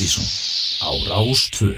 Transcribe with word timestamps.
Ástísson 0.00 0.24
á 0.80 0.88
Rástvö 1.12 1.76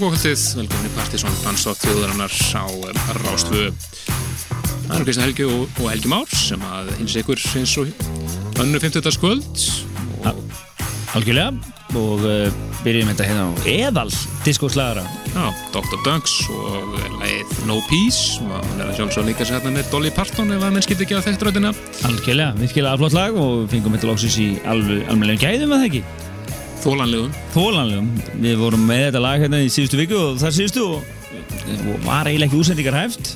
góðkvöldið, 0.00 0.42
velkomin 0.56 0.86
í 0.88 0.90
Partíson 0.94 1.34
Dansdótt 1.42 1.82
þjóðarinnar 1.84 2.32
á 2.56 2.64
Rástfu 3.18 3.66
Það 4.86 4.94
er 4.94 5.02
Kristján 5.04 5.26
Helgi 5.26 5.44
og, 5.44 5.74
og 5.76 5.90
Helgi 5.90 6.08
Már 6.08 6.30
sem 6.32 6.62
að 6.64 6.88
hins 6.96 7.16
ykkur 7.20 7.42
eins 7.58 7.74
og 7.82 7.90
önnu 8.62 8.80
50. 8.80 9.10
skvöld 9.12 9.64
Algjörlega. 11.18 11.50
Og 11.98 12.22
uh, 12.22 12.46
byrjum 12.84 13.10
þetta 13.10 13.26
hérna 13.26 13.48
á 13.50 13.52
eðal 13.66 14.06
diskóslagara 14.46 15.02
Já, 15.34 15.50
Dr. 15.74 15.98
Dunks 16.06 16.36
og 16.54 16.96
leið 17.18 17.52
No 17.68 17.80
Peace. 17.90 18.38
Og 18.46 18.54
hann 18.56 18.80
er 18.80 18.92
að 18.92 19.02
sjálfsög 19.02 19.28
líka 19.28 19.44
sér 19.44 19.58
hérna 19.58 19.74
með 19.74 19.92
Dolly 19.92 20.14
Parton 20.14 20.54
ef 20.54 20.64
að 20.64 20.78
menn 20.78 20.86
skildi 20.86 21.08
ekki 21.08 21.18
að 21.18 21.28
þekkt 21.28 21.46
röðina 21.50 21.74
Algjörlega, 22.08 22.56
virkilega 22.62 22.96
aflott 22.96 23.18
lag 23.18 23.36
og 23.42 23.68
fengum 23.74 23.98
þetta 23.98 24.12
lóksins 24.14 24.40
í 24.40 24.50
alveg 24.70 25.42
gæðum 25.42 25.74
að 25.74 25.82
það 25.82 25.88
ekki 25.90 26.04
Þólanlegum 26.80 27.32
Þólanlegum, 27.52 28.10
við 28.40 28.60
vorum 28.60 28.84
með 28.88 29.06
þetta 29.10 29.24
lag 29.24 29.42
hérna 29.42 29.58
í 29.60 29.70
síðustu 29.72 29.98
viku 30.00 30.16
og 30.16 30.38
þar 30.40 30.54
síðustu 30.56 30.84
og, 30.86 31.08
og 31.92 32.04
var 32.06 32.30
eiginlega 32.30 32.48
ekki 32.48 32.60
úsendingar 32.62 32.96
hæft. 32.96 33.34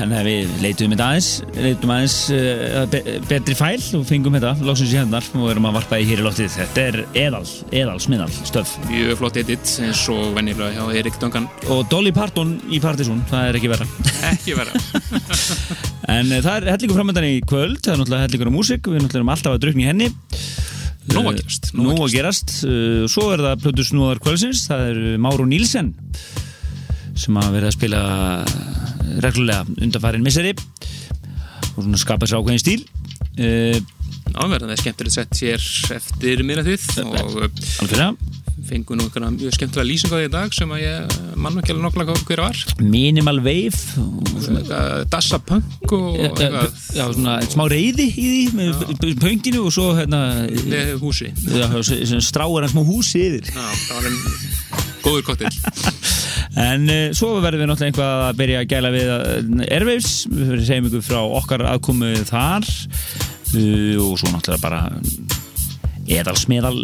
En 0.00 0.12
við 0.24 0.48
leitum 0.62 0.94
þetta 0.94 1.06
aðeins 1.10 1.28
leitum 1.52 1.90
aðeins 1.92 2.16
uh, 2.32 2.84
be 2.88 3.00
betri 3.28 3.56
fæl 3.58 3.82
og 3.98 4.06
fengum 4.08 4.36
þetta 4.38 4.54
lóksins 4.64 4.94
í 4.94 4.98
hennar 4.98 5.26
og 5.36 5.50
erum 5.52 5.68
að 5.68 5.76
varpa 5.78 5.98
í 6.00 6.06
hér 6.08 6.22
í 6.22 6.24
loftið. 6.24 6.54
Þetta 6.56 6.84
er 6.86 6.98
eðal, 7.26 7.42
eðal, 7.82 7.98
smiðal, 8.02 8.30
stöf. 8.48 8.74
Mjög 8.88 9.20
flott 9.20 9.38
edit 9.42 9.74
eins 9.84 10.04
og 10.14 10.32
vennilega 10.38 10.72
hjá 10.78 10.98
Erik 11.02 11.20
Duncan 11.20 11.50
og 11.68 11.84
Dolly 11.92 12.14
Parton 12.16 12.56
í 12.72 12.80
Partiðsson, 12.82 13.20
það 13.30 13.50
er 13.50 13.60
ekki 13.60 13.72
verra. 13.74 13.88
Ekki 14.32 14.58
verra. 14.58 14.74
En 16.08 16.30
uh, 16.32 16.38
það 16.40 16.54
er 16.54 16.72
hellingur 16.72 16.96
framöndan 16.96 17.26
í 17.28 17.34
kvöld 17.44 17.82
það 17.84 17.90
er 17.92 17.98
náttúrulega 18.00 18.24
hellingur 18.24 18.48
á 18.48 18.54
músik, 18.54 18.86
við 18.88 19.02
náttúrulega 19.02 19.20
erum 19.20 19.32
alltaf 19.34 19.56
að 19.58 19.64
drukna 19.66 19.82
í 19.84 19.88
henni 19.90 20.06
Nó 21.14 21.22
að 21.30 21.38
gerast 21.40 21.70
Nó 21.76 21.94
að 21.96 22.12
gerast. 22.14 22.54
uh, 22.68 23.04
Svo 23.10 23.28
er 23.34 23.42
það 23.46 23.62
Plötu 23.64 23.86
Snúðar 23.88 24.20
kvöldsins 24.24 24.66
Það 24.68 24.84
er 24.92 25.00
Máru 25.24 25.46
Nílsen 25.48 25.94
sem 27.18 27.34
að 27.34 27.48
vera 27.56 27.66
að 27.66 27.74
spila 27.74 28.00
reglulega 29.24 29.64
undanfærin 29.82 30.22
misseri. 30.22 30.52
Og 31.74 31.80
svona 31.82 31.98
skapa 31.98 32.28
sér 32.30 32.38
ákveðin 32.38 32.60
stíl. 32.62 32.84
Áverðan 34.38 34.70
er 34.70 34.78
skemmtilegt 34.78 35.16
sett 35.16 35.40
hér 35.42 35.64
eftir 35.96 36.44
miðnættið 36.46 36.84
og 37.02 37.48
Algjörlega 38.68 38.84
fengu 38.84 38.96
nú 38.96 39.06
einhverja 39.06 39.30
mjög 39.32 39.54
skemmtilega 39.56 39.88
lýsing 39.88 40.12
á 40.12 40.16
því 40.18 40.26
í 40.26 40.32
dag 40.32 40.54
sem 40.54 40.72
að 40.72 40.82
ég 40.82 41.16
mann 41.36 41.58
ekki 41.60 41.72
alveg 41.72 41.84
nokkla 41.86 42.04
hver 42.28 42.42
var. 42.42 42.58
Minimal 42.80 43.40
Wave. 43.40 43.80
Eitthvað 44.48 45.04
Dassa 45.12 45.38
Punk 45.38 45.92
og 45.92 46.18
eitthvað. 46.18 46.76
Já, 46.96 47.04
svona 47.14 47.38
smá 47.48 47.64
reyði 47.70 48.08
í 48.08 48.26
því 48.28 48.42
með 48.58 49.16
pönginu 49.22 49.64
og 49.68 49.74
svo 49.74 49.94
hérna 49.96 50.22
húsi. 51.00 51.32
Já, 51.48 51.68
stráir 52.20 52.66
hann 52.66 52.72
smá 52.72 52.84
húsi 52.84 53.24
yfir. 53.28 53.48
Já, 53.48 53.64
það 53.86 53.96
var 53.96 54.10
einn 54.10 54.20
góður 54.98 55.24
kottil 55.28 55.48
En 56.68 56.88
uh, 56.90 57.10
svo 57.14 57.36
verðum 57.38 57.62
við 57.62 57.68
náttúrulega 57.70 57.92
einhvað 57.92 58.22
að 58.26 58.38
byrja 58.40 58.60
að 58.60 58.70
gæla 58.72 58.90
við 58.90 59.10
uh, 59.14 59.66
Airwaves, 59.68 60.14
við 60.32 60.48
verðum 60.50 60.66
segjum 60.66 60.88
ykkur 60.88 61.04
frá 61.06 61.20
okkar 61.38 61.64
aðkomu 61.70 62.10
þar. 62.28 62.66
Uh, 63.54 63.94
og 64.02 64.18
svo 64.18 64.32
náttúrulega 64.32 64.64
bara 64.64 64.82
eðalsmiðal 66.08 66.82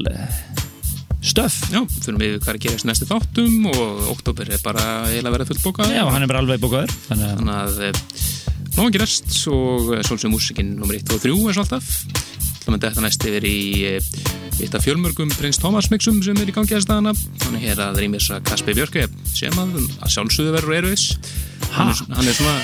stöf. 1.25 1.57
Já, 1.73 1.81
fyrir 2.05 2.19
við 2.21 2.35
hvað 2.43 2.53
er 2.53 2.59
að 2.59 2.65
gerast 2.67 2.89
næstu 2.89 3.09
þáttum 3.09 3.69
og 3.73 4.03
oktober 4.13 4.51
er 4.55 4.61
bara 4.65 4.85
eiginlega 5.09 5.35
verið 5.39 5.51
fullt 5.53 5.65
bókað 5.65 5.95
Já, 5.97 6.05
hann 6.11 6.23
er 6.27 6.31
bara 6.31 6.43
alveg 6.45 6.61
bókaður. 6.63 6.93
Þannig 7.09 7.31
að, 7.31 7.39
Þannig 7.41 7.57
að 7.57 7.83
eh, 7.89 8.69
nóg 8.77 8.85
að 8.89 8.95
gerast 8.99 9.37
og 9.55 9.93
svolsum 10.09 10.35
músikinn 10.35 10.75
nr. 10.79 10.97
1 11.01 11.15
og 11.17 11.23
3 11.25 11.35
er 11.35 11.57
svo 11.59 11.65
alltaf 11.65 11.91
Þannig 12.65 12.79
að 12.79 12.85
þetta 12.89 13.03
næst 13.05 13.27
yfir 13.29 13.45
í 13.49 13.57
eh, 13.91 14.13
eitt 14.65 14.77
af 14.79 14.85
fjölmörgum 14.87 15.33
Prins 15.37 15.59
Thomas 15.61 15.89
mixum 15.93 16.21
sem 16.25 16.39
er 16.41 16.49
í 16.49 16.55
gangi 16.57 16.77
að 16.79 16.85
staðana 16.87 17.13
Þannig 17.43 17.65
hér 17.69 17.83
að 17.89 17.99
rýmis 18.05 18.29
að 18.33 18.45
Kaspi 18.49 18.77
Björke 18.79 19.09
sem 19.35 19.57
að, 19.61 19.75
að 20.01 20.15
sjálfsögðu 20.15 20.55
verður 20.57 20.79
Erfis 20.79 21.09
hann, 21.75 21.91
er- 21.91 22.15
hann 22.15 22.29
er 22.31 22.37
svona 22.39 22.55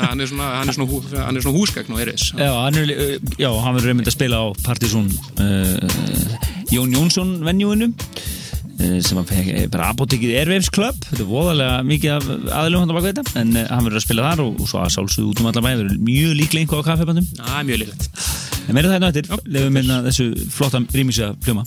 hann 0.00 0.24
er 0.24 0.30
svona, 0.30 0.48
hann 0.58 0.70
er 0.72 0.76
svona, 0.78 0.88
hú, 0.90 1.00
hann 1.20 1.36
er 1.38 1.44
svona 1.44 1.58
húsgagn 1.58 1.94
á 1.94 1.98
Erfis 2.02 2.30
já, 2.34 2.48
hann 2.64 2.78
er, 2.80 2.92
hann 3.44 3.76
verður 3.76 3.90
reynd 3.92 4.08
að 4.08 4.16
spila 4.16 4.40
á 4.40 4.46
Partizón 4.64 5.10
uh, 5.38 6.63
Jón 6.74 6.94
Jónsson 6.94 7.28
venjúinu 7.46 7.86
uh, 7.92 8.98
sem 9.04 9.20
að 9.20 9.30
fekk 9.30 9.50
eh, 9.52 9.66
bara 9.70 9.92
apotekið 9.92 10.34
Airwaves 10.40 10.70
Club. 10.74 10.98
Þetta 11.06 11.22
er 11.22 11.30
voðalega 11.30 11.76
mikið 11.86 12.14
af 12.16 12.28
aðlum 12.62 12.84
hann 12.84 12.94
þetta 13.06 13.24
en 13.40 13.54
uh, 13.54 13.66
hann 13.70 13.86
verður 13.86 14.00
að 14.00 14.06
spila 14.08 14.28
þar 14.28 14.44
og, 14.44 14.58
og 14.58 14.70
svo 14.70 14.82
að 14.82 14.94
sjálfsögðu 14.96 15.30
út 15.30 15.42
um 15.42 15.50
allar 15.50 15.66
bæði 15.68 15.82
verður 15.84 16.04
mjög 16.10 16.36
líklega 16.40 16.64
einhvað 16.64 16.82
á 16.82 16.88
kaffebandum 16.90 17.32
Það 17.38 17.58
er 17.60 17.68
mjög 17.70 17.82
líklegt. 17.84 18.22
En 18.64 18.78
meira 18.78 18.94
það 18.94 19.10
eftir, 19.10 19.30
Já, 19.30 19.50
lefum 19.56 19.76
minna 19.78 20.00
þessu 20.08 20.30
flotta 20.56 20.82
rýmísja 20.90 21.34
pljóma. 21.44 21.66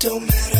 Don't 0.00 0.20
matter. 0.20 0.57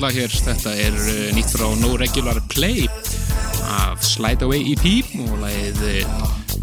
Frábært 0.00 0.14
lag 0.14 0.16
hér, 0.16 0.34
þetta 0.46 0.70
er 0.80 0.94
uh, 0.96 1.16
nýtt 1.36 1.50
frá 1.52 1.66
No 1.76 1.90
Regular 2.00 2.38
Play 2.48 2.86
af 3.68 4.00
Slide 4.06 4.46
Away 4.46 4.72
EP 4.72 5.10
og 5.26 5.42
lagið 5.42 5.80
uh, 6.06 6.22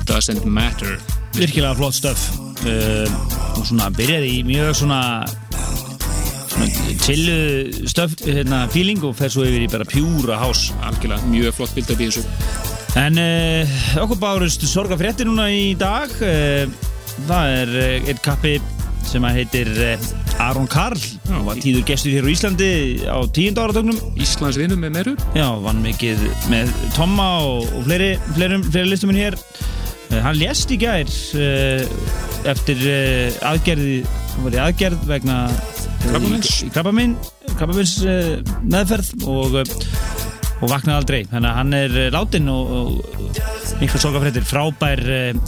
Doesn't 0.09 0.45
Matter. 0.49 0.95
Virkilega 1.35 1.75
flott 1.77 1.93
stöf. 1.99 2.23
Uh, 2.65 3.05
og 3.59 3.67
svona 3.67 3.91
byrjaði 3.93 4.31
í 4.39 4.41
mjög 4.47 4.71
svona 4.79 5.01
svona 6.49 6.95
chillu 7.03 7.85
stöf 7.85 8.15
hérna 8.25 8.63
feeling 8.73 9.05
og 9.05 9.13
fer 9.19 9.29
svo 9.29 9.45
yfir 9.45 9.67
í 9.67 9.69
bara 9.69 9.85
pjúra 9.85 10.39
hás 10.41 10.71
Algjörlega, 10.87 11.29
mjög 11.29 11.59
flott 11.59 11.77
bild 11.77 11.93
af 11.93 12.01
því 12.01 12.09
þessu. 12.09 12.25
En 13.03 13.21
uh, 13.21 13.77
okkur 14.01 14.21
bárust 14.23 14.65
sorgafrétti 14.65 15.29
núna 15.29 15.51
í 15.53 15.75
dag. 15.77 16.09
Uh, 16.17 16.65
það 17.29 17.53
er 17.61 17.77
einn 18.01 18.25
kappi 18.25 18.57
sem 19.07 19.23
að 19.27 19.39
heitir 19.39 19.69
Aron 20.43 20.67
Karl. 20.69 20.99
Já, 21.27 21.37
var 21.47 21.59
tíður 21.61 21.85
gestur 21.87 22.13
hér 22.13 22.27
á 22.27 22.33
Íslandi 22.33 22.69
á 23.09 23.17
tíund 23.33 23.57
áratögnum 23.61 23.97
Íslands 24.21 24.59
vinnum 24.59 24.81
með 24.83 24.93
meru. 24.99 25.15
Já, 25.37 25.47
vann 25.63 25.81
mikið 25.85 26.21
með 26.51 26.71
Tomma 26.97 27.27
og, 27.47 27.65
og 27.77 27.87
fleiri, 27.87 28.11
fleiri, 28.35 28.59
fleiri 28.67 28.91
listuminn 28.91 29.19
hér. 29.21 29.37
Uh, 30.07 30.19
Hann 30.23 30.37
lést 30.39 30.71
í 30.71 30.77
gær 30.81 31.09
uh, 31.09 31.81
eftir 32.47 32.83
aðgerði 33.47 33.97
hann 34.05 34.45
var 34.45 34.55
í 34.55 34.61
aðgerð 34.67 35.07
vegna 35.09 35.39
krabbamins. 36.05 36.51
meðferð 38.69 39.25
og, 39.27 39.57
og 40.61 40.69
vaknaði 40.69 40.97
aldrei. 40.99 41.19
Þannig 41.31 41.49
að 41.49 41.57
hann 41.57 41.77
er 41.79 41.97
látin 42.13 42.51
og, 42.53 42.75
og 42.77 43.81
miklu 43.81 43.99
sorgafrættir 44.01 44.45
frábær 44.47 45.01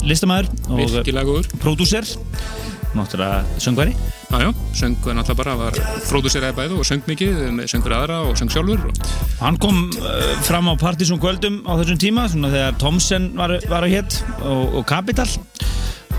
listamæður 0.06 0.50
og 0.68 1.48
prodúser 1.62 2.06
náttúrulega 2.98 3.60
söngveri 3.62 3.94
Jájá, 4.30 4.50
söng 4.74 4.98
náttúrulega 5.00 5.40
bara 5.42 5.56
var 5.58 5.80
fróðuseraði 6.08 6.58
bæðu 6.58 6.80
og 6.80 6.88
söng 6.88 7.06
mikið 7.10 7.44
með 7.58 7.70
söngur 7.74 7.96
aðra 7.96 8.22
og 8.28 8.38
söng 8.40 8.52
sjálfur 8.52 8.86
Hann 9.40 9.56
kom 9.56 9.86
uh, 9.96 10.34
fram 10.44 10.68
á 10.68 10.74
Partizón 10.76 11.20
kvöldum 11.20 11.62
á 11.64 11.80
þessum 11.80 12.00
tíma 12.00 12.26
svona 12.28 12.50
þegar 12.52 12.76
Tomsen 12.80 13.30
var, 13.38 13.56
var 13.70 13.86
að 13.86 13.94
hétt 13.94 14.18
og, 14.44 14.80
og 14.80 14.84
Capital. 14.88 15.28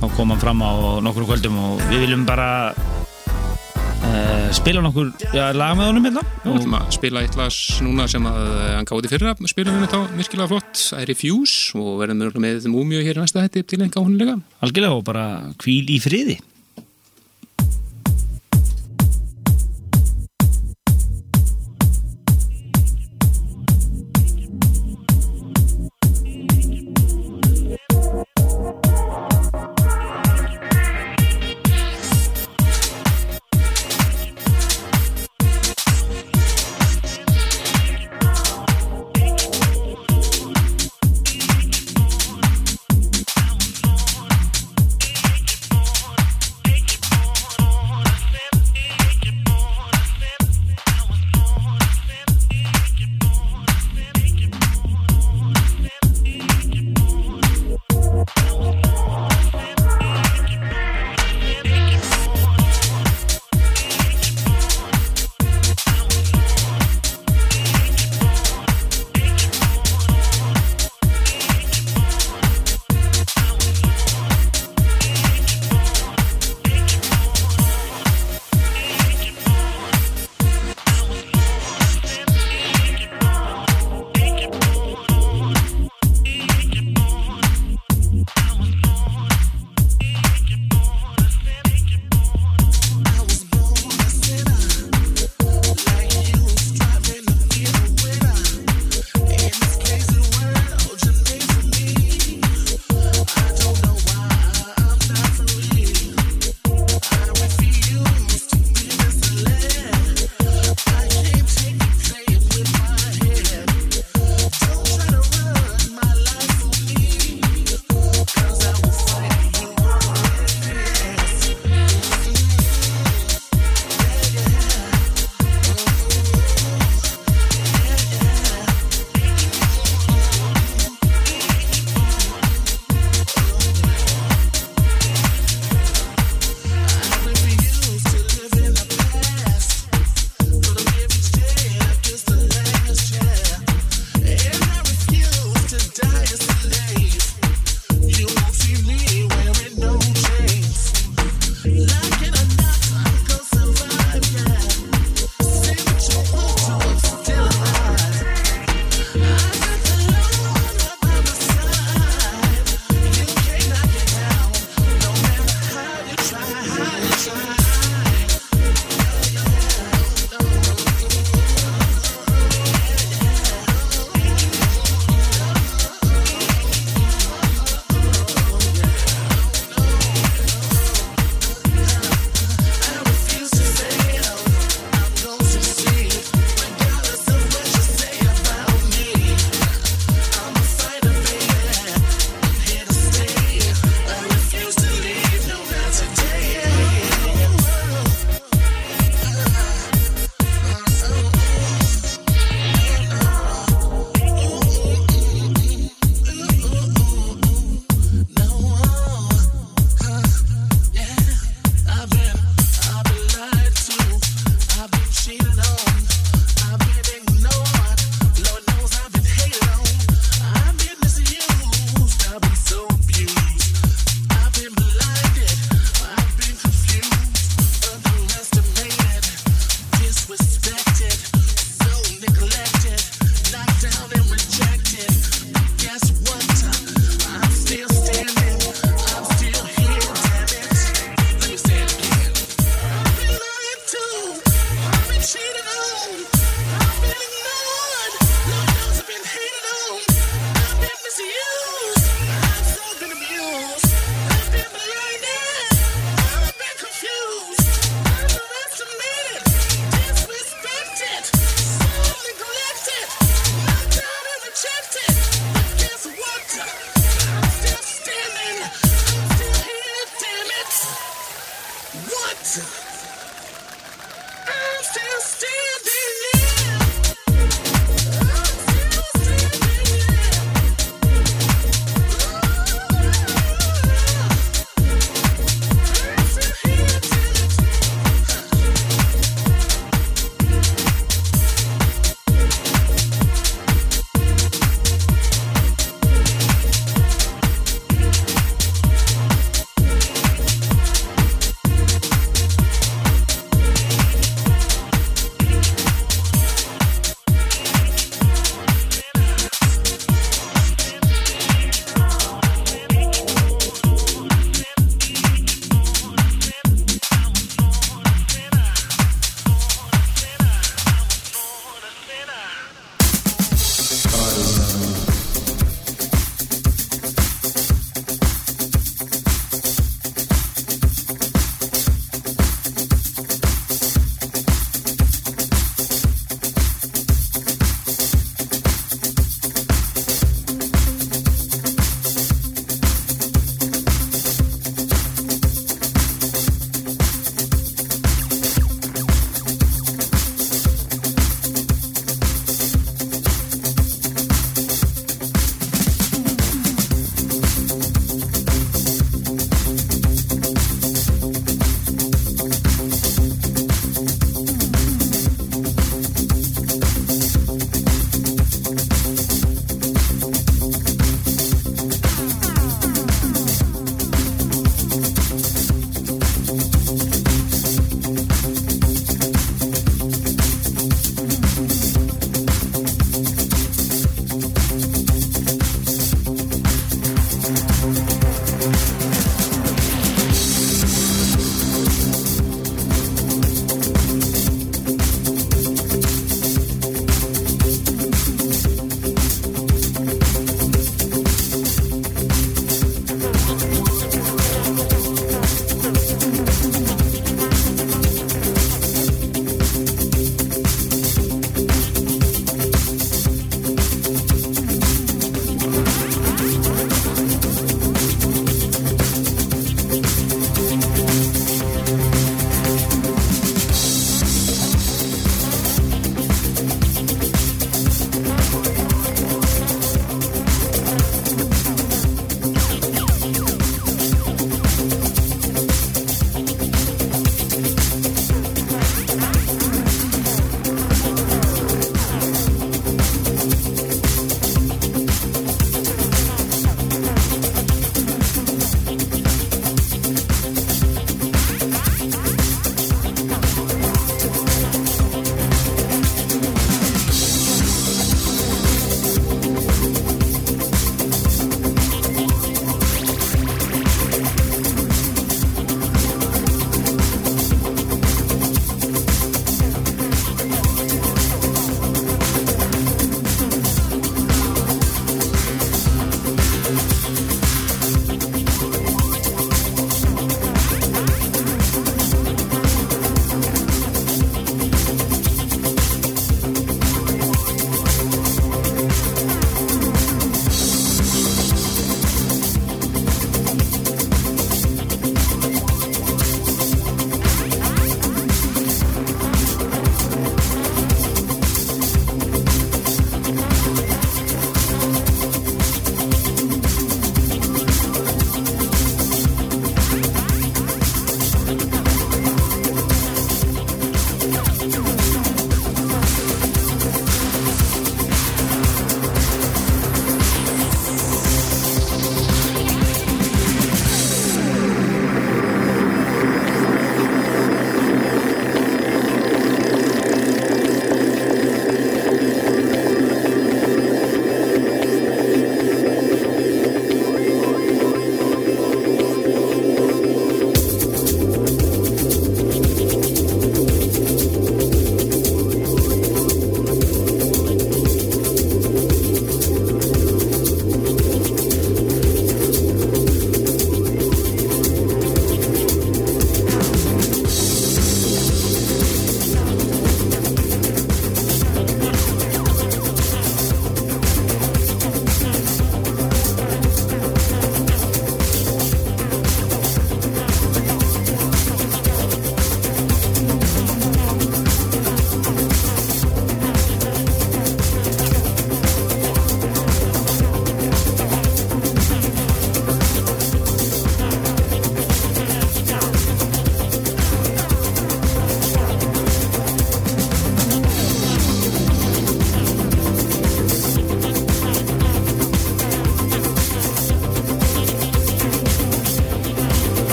Þá 0.00 0.06
kom 0.16 0.32
hann 0.32 0.40
fram 0.40 0.64
á 0.64 0.72
nokkur 1.04 1.28
kvöldum 1.28 1.58
og 1.60 1.82
við 1.90 2.06
viljum 2.06 2.24
bara 2.24 2.72
uh, 2.72 4.48
spila 4.56 4.80
nokkur 4.84 5.12
ja, 5.36 5.50
lag 5.52 5.76
með 5.76 5.90
honum 5.90 6.08
hérna. 6.08 6.24
Að 6.48 6.88
spila 6.96 7.24
eitt 7.24 7.36
lag 7.36 7.52
núna 7.84 8.08
sem 8.10 8.24
að 8.30 8.48
hann 8.78 8.88
gáði 8.88 9.12
fyrra 9.12 9.34
spilum 9.52 9.82
við 9.82 9.92
þá 9.92 9.98
virkilega 10.16 10.50
flott. 10.54 10.86
I 10.96 11.04
Refuse 11.10 11.76
og 11.76 12.00
verðum 12.00 12.40
með 12.40 12.70
múmjög 12.72 13.10
hér 13.10 13.20
næsta 13.20 13.44
hætti 13.44 13.66
til 13.74 13.82
enga 13.84 14.00
hónulega 14.00 14.38
Algjörlega 14.64 14.96
og 14.96 15.04
bara 15.06 15.26
kvíl 15.60 15.84
í 15.92 16.00
friði 16.02 16.40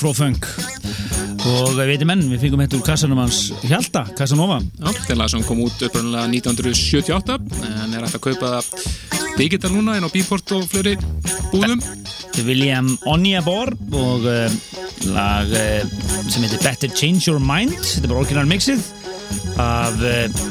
afrofunk 0.00 0.46
og 1.50 1.74
við 1.76 1.90
veitum 1.90 2.10
enn, 2.14 2.22
við 2.30 2.44
fengum 2.44 2.60
þetta 2.62 2.76
úr 2.78 2.84
kassanum 2.86 3.18
hans 3.20 3.40
Hjalta, 3.68 4.06
Casanova. 4.16 4.56
Já, 4.78 4.86
þetta 4.96 5.16
lag 5.18 5.28
sem 5.32 5.42
kom 5.44 5.60
út 5.64 5.82
upprænlega 5.84 6.30
1978 6.30 7.36
en 7.68 7.96
er 7.98 8.06
hægt 8.06 8.16
að 8.16 8.22
kaupa 8.24 8.52
það 8.54 9.34
digital 9.36 9.72
núna 9.74 9.98
en 9.98 10.06
á 10.08 10.10
Bíport 10.12 10.54
og 10.56 10.64
fleiri 10.72 10.94
búðum. 11.52 11.82
Þetta 11.82 12.40
er 12.40 12.48
William 12.48 12.88
Onyabor 13.12 13.74
og 14.00 14.24
uh, 14.24 14.56
lag 15.12 15.52
uh, 15.52 15.92
sem 16.30 16.46
heitir 16.46 16.64
Better 16.64 16.96
Change 16.96 17.28
Your 17.28 17.42
Mind. 17.44 17.76
Þetta 17.76 18.06
er 18.06 18.14
bara 18.14 18.24
orginal 18.24 18.48
mixið 18.48 18.88
af 19.60 20.00
uh, 20.00 20.48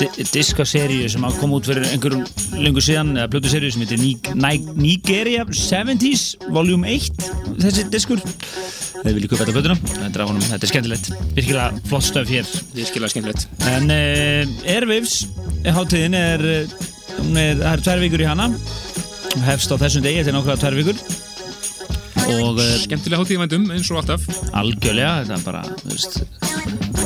di 0.00 0.24
diskaseríu 0.32 1.08
sem 1.12 1.24
að 1.26 1.36
koma 1.40 1.58
út 1.58 1.68
fyrir 1.68 1.84
einhverjum 1.90 2.24
lengur 2.60 2.84
síðan, 2.84 3.12
eða 3.18 3.30
plötuseríu 3.34 3.72
sem 3.74 3.84
heitir 3.84 4.00
Nig 4.00 4.30
Nig 4.38 4.68
Nigeria 4.78 5.44
70s 5.44 6.38
Volume 6.54 6.88
1, 6.94 7.20
þessi 7.60 7.84
diskur 7.92 8.22
þeir 9.00 9.16
vilja 9.16 9.30
kaupa 9.30 9.40
þetta 9.42 9.54
plötuna 9.56 9.76
þetta 9.90 10.24
er, 10.24 10.42
þetta 10.46 10.60
er 10.60 10.72
skemmtilegt, 10.72 11.10
virkilega 11.36 11.82
flott 11.88 12.06
stöf 12.06 12.30
hér. 12.30 12.52
Virkilega 12.76 13.12
skemmtilegt. 13.12 13.46
En 13.70 13.94
uh, 13.94 14.70
Airwaves 14.74 15.16
hátíðin 15.64 16.18
er, 16.18 16.44
uh, 16.44 16.76
hún 17.20 17.40
er, 17.40 17.58
það 17.62 17.72
er 17.72 17.84
tvær 17.86 18.04
vikur 18.04 18.24
í 18.24 18.30
hana. 18.30 18.50
Hefst 19.46 19.72
á 19.72 19.76
þessum 19.80 20.04
degi, 20.04 20.22
þetta 20.22 20.34
er 20.34 20.38
nokkra 20.38 20.58
tvær 20.60 20.78
vikur. 20.80 21.02
Og 22.30 22.60
uh, 22.60 22.76
skemmtilega 22.84 23.22
hátíð 23.22 23.44
vændum 23.44 23.70
eins 23.74 23.90
og 23.92 24.02
alltaf. 24.02 24.28
Algjörlega, 24.60 25.16
þetta 25.24 25.40
er 25.40 25.46
bara, 25.48 25.64
veist 25.88 26.20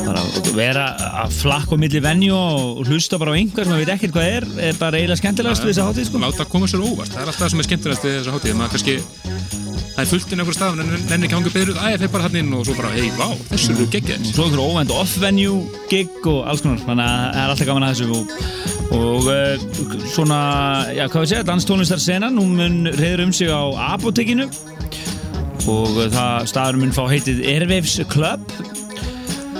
bara 0.05 0.21
að 0.21 0.49
vera 0.53 0.83
að 1.23 1.33
flakka 1.39 1.77
á 1.77 1.81
milli 1.81 2.01
venju 2.03 2.35
og 2.35 2.81
hlusta 2.85 3.17
bara 3.21 3.33
á 3.33 3.37
einhver 3.39 3.65
sem 3.65 3.73
maður 3.73 3.85
veit 3.85 3.93
ekkert 3.95 4.13
hvað 4.15 4.27
er, 4.35 4.45
er 4.69 4.77
bara 4.77 4.99
eiginlega 4.99 5.21
skemmtilegast 5.21 5.65
við 5.65 5.71
þessa 5.71 5.87
hátíð 5.87 6.09
sko. 6.09 6.21
láta 6.21 6.45
koma 6.51 6.69
sér 6.69 6.83
óvart, 6.85 7.09
það 7.09 7.23
er 7.23 7.31
alltaf 7.31 7.41
það 7.41 7.53
sem 7.53 7.63
er 7.63 7.69
skemmtilegast 7.69 8.05
við 8.05 8.15
þessa 8.19 8.35
hátíð, 8.35 8.57
maður 8.59 8.75
kannski 8.75 8.95
það 9.95 10.01
er 10.03 10.09
fullt 10.09 10.33
inn 10.33 10.41
einhver 10.43 10.55
stað, 10.57 10.79
en 10.83 10.89
nenni 11.07 11.27
ekki 11.27 11.37
hangið 11.37 11.53
beður 11.55 11.77
æja 11.79 11.99
þeir 12.01 12.11
bara 12.11 12.25
hann 12.27 12.37
inn 12.41 12.53
og 12.57 12.65
svo 12.67 12.75
bara, 12.75 12.91
hei, 12.97 13.07
vá, 13.15 13.29
þessu 13.47 13.71
eru 13.71 13.85
geggjað. 13.93 14.25
Svo 14.27 14.47
einhver 14.47 14.63
óvænt 14.65 14.91
off-venue 14.91 15.61
gig 15.91 16.27
og 16.27 16.39
alls 16.51 16.63
konar, 16.65 16.81
þannig 16.83 17.05
að 17.05 17.21
það 17.21 17.39
er 17.41 17.53
alltaf 17.53 17.69
gaman 17.69 17.85
að 17.87 17.93
þessu 17.95 18.07
og, 18.17 18.33
og 18.97 19.29
uh, 19.31 20.07
svona, 20.11 20.39
já, 20.97 21.03
hvað 21.07 21.23
við 21.23 21.31
segja, 21.31 21.47
danstónlistarsenan 21.47 22.41
hún 22.41 22.57
mun 22.59 22.77
reyður 22.99 23.23
um 23.27 23.35
sig 23.39 23.51
á 23.55 23.63
apotekinu 23.95 24.49
og 25.71 25.95
uh, 25.95 26.09
það 26.11 26.49
staður 26.51 26.81
mun 26.83 26.95
fá 26.95 27.03
heitið 27.13 27.43
Airwaves 27.53 27.95
Club. 28.11 28.43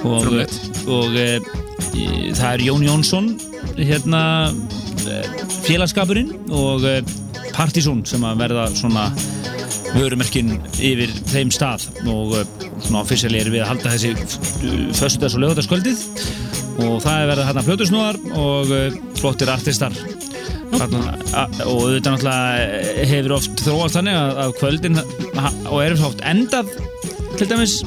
Og, 0.05 0.19
Frumlegt. 0.27 0.59
og 0.91 1.15
uh, 1.15 1.53
það 2.35 2.49
er 2.51 2.65
Jón 2.67 2.83
Jónsson 2.85 3.31
hérna 3.79 4.21
félagskapurinn 5.63 6.35
og 6.53 6.83
Partizón 7.55 8.03
sem 8.07 8.23
að 8.27 8.41
verða 8.43 8.67
svona 8.75 9.07
vörumerkin 9.95 10.57
yfir 10.75 11.13
þeim 11.31 11.51
stað 11.53 11.87
og 12.11 12.35
uh, 12.35 12.43
svona 12.83 13.01
officially 13.01 13.39
erum 13.41 13.55
við 13.55 13.65
að 13.65 13.71
halda 13.73 13.93
þessi 13.95 14.11
föstudags- 14.97 15.37
og 15.37 15.43
lögutaskvöldið 15.45 16.03
og 16.85 16.97
það 17.03 17.17
er 17.17 17.29
verið 17.31 17.49
hérna 17.49 17.65
fljótusnúðar 17.69 18.21
og 18.35 18.73
uh, 18.75 18.99
flottir 19.21 19.51
artistar. 19.53 19.95
Og 20.75 20.81
auðvitað 20.81 22.09
náttúrulega 22.09 23.05
hefur 23.07 23.35
oft 23.37 23.61
þróast 23.63 23.95
þannig 23.95 24.17
að, 24.19 24.39
að 24.43 24.55
kvöldin 24.59 24.99
og 24.99 25.77
erum 25.79 25.99
svo 26.01 26.09
oft 26.09 26.23
endað 26.27 26.73
til 27.37 27.47
dæmis 27.47 27.77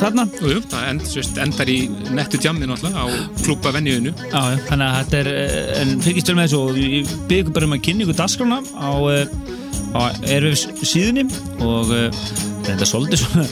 þarna? 0.00 0.26
Jú, 0.40 0.52
jú, 0.54 0.60
það 0.70 0.86
end, 0.90 1.06
sérst, 1.08 1.40
endar 1.42 1.70
í 1.70 1.78
nettu 2.16 2.40
náttúrulega 2.40 3.04
á 3.04 3.06
klúpa 3.44 3.72
venniðinu 3.74 4.12
þannig 4.30 4.86
að 4.86 4.98
þetta 4.98 5.18
er, 5.20 5.30
eh, 5.32 5.80
en 5.80 5.96
fylgist 6.04 6.30
vel 6.30 6.36
með 6.38 6.46
þessu 6.48 6.60
og 6.60 6.78
ég 6.80 7.10
ykkur 7.40 7.56
bara 7.56 7.68
um 7.68 7.76
að 7.76 7.82
kynna 7.86 8.06
ykkur 8.06 8.20
dagskrána 8.20 8.60
á, 8.76 8.90
eh, 9.12 9.26
á 9.94 10.00
Erfis 10.36 10.66
síðunni 10.86 11.26
og 11.66 11.90
uh, 11.90 12.08
þetta 12.64 12.84
er 12.84 12.88
svolítið 12.88 13.22
svona, 13.24 13.46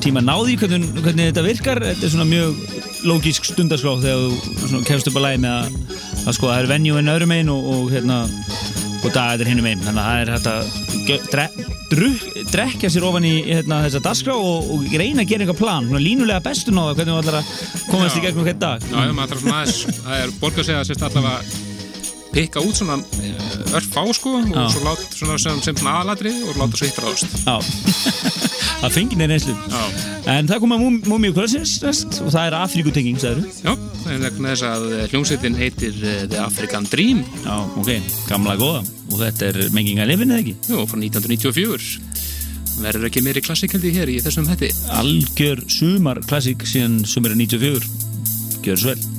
tíma 0.00 0.22
náði 0.24 0.56
hvernig, 0.60 0.88
hvernig 1.02 1.30
þetta 1.30 1.44
virkar, 1.44 1.82
þetta 1.84 2.06
er 2.06 2.14
svona 2.14 2.28
mjög 2.30 2.60
lógísk 3.06 3.48
stundarskrá 3.50 3.96
þegar 4.00 4.66
þú 4.72 4.82
kemst 4.88 5.10
upp 5.10 5.20
að 5.20 5.26
lægi 5.28 5.44
með 5.44 5.56
að, 5.60 5.96
að 6.24 6.38
sko 6.38 6.50
það 6.50 6.60
er 6.62 6.70
venjúinn 6.72 7.14
öðrum 7.14 7.36
einn 7.36 7.52
og, 7.52 7.72
og 7.76 7.88
hérna 7.94 8.22
og 8.26 9.10
dagar 9.12 9.42
er 9.42 9.50
hinnum 9.52 9.70
einn, 9.70 9.84
þannig 9.84 10.02
að 10.02 10.08
það 10.08 10.20
er 10.22 11.56
hægt 11.56 11.75
drekja 11.90 12.90
sér 12.90 13.06
ofan 13.06 13.26
í 13.28 13.34
hérna, 13.46 13.82
þessa 13.86 14.02
dagskrá 14.08 14.34
og, 14.34 14.70
og 14.74 14.88
reyna 14.90 15.22
að 15.22 15.30
gera 15.30 15.46
eitthvað 15.46 15.60
plan, 15.60 15.86
línulega 16.02 16.42
bestun 16.44 16.80
á 16.82 16.90
það 16.90 16.98
hvernig 16.98 17.14
þú 17.14 17.20
ætlar 17.22 17.38
að 17.38 17.54
komast 17.92 18.16
í 18.16 18.20
Já. 18.20 18.26
gegnum 18.26 18.48
hvern 18.48 18.60
dag 18.64 18.90
Já, 18.90 18.98
maður 19.12 19.32
þarf 19.34 19.44
svona 19.44 19.62
aðeins, 19.62 20.02
það 20.02 20.24
er 20.24 20.36
borg 20.42 20.60
að 20.60 20.68
segja 20.70 20.82
að 20.82 20.90
sérst 20.90 21.06
allavega 21.10 21.65
pikka 22.36 22.60
út 22.60 22.76
svona 22.76 22.98
eh, 23.24 23.76
örf 23.76 23.96
á 23.96 24.04
sko 24.12 24.36
og 24.36 24.50
Já. 24.52 24.66
svo 24.74 24.82
lát 24.84 25.00
svona 25.16 25.38
sem, 25.40 25.60
sem 25.64 25.76
svona 25.76 25.94
aðalatri 26.02 26.32
og 26.44 26.58
láta 26.60 26.76
svo 26.76 26.88
hittar 26.90 27.08
ást. 27.08 27.26
Það 28.82 28.92
fengið 28.92 29.20
neina 29.22 29.36
einslu 29.38 29.54
En 30.28 30.48
það 30.50 30.60
koma 30.60 30.76
Múmiu 30.80 31.32
Kvölsins 31.32 31.78
næst 31.84 32.18
og 32.20 32.28
það 32.34 32.48
er 32.50 32.56
Afríkutenging, 32.58 33.16
sagður 33.22 33.46
já, 33.64 33.72
það 34.02 34.12
er 34.12 34.22
vegna 34.26 34.52
þess 34.52 34.66
að 34.68 34.86
eh, 34.90 35.06
hljómsveitin 35.12 35.58
heitir 35.60 35.98
eh, 36.02 36.22
The 36.28 36.42
African 36.44 36.88
Dream, 36.90 37.22
Já, 37.46 37.56
ok, 37.80 37.90
gamla 38.28 38.56
góða. 38.60 38.84
Og 39.06 39.20
þetta 39.22 39.48
er 39.52 39.60
menginga 39.72 40.06
lifin 40.08 40.34
eða 40.34 40.42
ekki? 40.42 40.56
Jú, 40.68 40.84
frá 40.90 40.98
1994. 41.00 41.90
Verður 42.82 43.08
ekki 43.08 43.22
meiri 43.24 43.40
klassikaldi 43.46 43.94
hér 43.96 44.12
í 44.12 44.18
þessum 44.24 44.50
hætti. 44.50 44.72
Algjör 44.98 45.62
sumar 45.72 46.20
klassík 46.26 46.66
síðan 46.68 47.00
sumar 47.08 47.38
94 47.38 47.86
Gjör 48.66 48.82
svo 48.82 48.92
vel 48.92 49.15